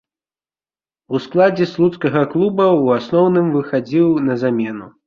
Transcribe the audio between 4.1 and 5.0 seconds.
на замену.